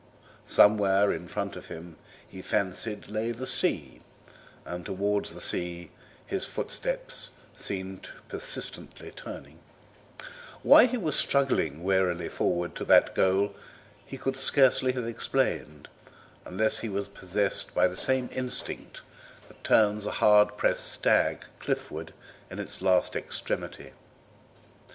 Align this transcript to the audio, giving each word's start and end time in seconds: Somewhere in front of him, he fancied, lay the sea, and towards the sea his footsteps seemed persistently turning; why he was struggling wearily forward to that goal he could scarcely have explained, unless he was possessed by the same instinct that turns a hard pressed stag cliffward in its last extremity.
Somewhere 0.47 1.13
in 1.13 1.27
front 1.27 1.55
of 1.55 1.67
him, 1.67 1.95
he 2.27 2.41
fancied, 2.41 3.07
lay 3.07 3.31
the 3.31 3.45
sea, 3.45 4.01
and 4.65 4.83
towards 4.83 5.35
the 5.35 5.39
sea 5.41 5.91
his 6.25 6.43
footsteps 6.43 7.29
seemed 7.55 8.09
persistently 8.27 9.11
turning; 9.15 9.59
why 10.63 10.87
he 10.87 10.97
was 10.97 11.15
struggling 11.15 11.83
wearily 11.83 12.29
forward 12.29 12.73
to 12.77 12.85
that 12.85 13.13
goal 13.13 13.53
he 14.03 14.17
could 14.17 14.35
scarcely 14.35 14.93
have 14.93 15.05
explained, 15.05 15.87
unless 16.45 16.79
he 16.79 16.89
was 16.89 17.07
possessed 17.07 17.75
by 17.75 17.87
the 17.87 17.95
same 17.95 18.27
instinct 18.33 19.01
that 19.49 19.63
turns 19.63 20.07
a 20.07 20.11
hard 20.17 20.57
pressed 20.57 20.91
stag 20.91 21.45
cliffward 21.59 22.11
in 22.49 22.57
its 22.57 22.81
last 22.81 23.15
extremity. 23.15 23.93